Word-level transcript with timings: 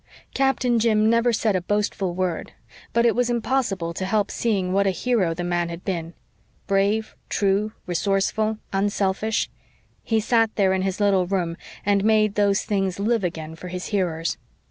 Captain 0.33 0.79
Jim 0.79 1.11
never 1.11 1.31
said 1.31 1.55
a 1.55 1.61
boastful 1.61 2.15
word, 2.15 2.53
but 2.91 3.05
it 3.05 3.13
was 3.15 3.29
impossible 3.29 3.93
to 3.93 4.03
help 4.03 4.31
seeing 4.31 4.73
what 4.73 4.87
a 4.87 4.89
hero 4.89 5.35
the 5.35 5.43
man 5.43 5.69
had 5.69 5.85
been 5.85 6.15
brave, 6.65 7.15
true, 7.29 7.73
resourceful, 7.85 8.57
unselfish. 8.73 9.47
He 10.01 10.19
sat 10.19 10.55
there 10.55 10.73
in 10.73 10.81
his 10.81 10.99
little 10.99 11.27
room 11.27 11.55
and 11.85 12.03
made 12.03 12.33
those 12.33 12.63
things 12.65 12.97
live 12.99 13.23
again 13.23 13.53
for 13.53 13.67
his 13.67 13.89
hearers. 13.89 14.39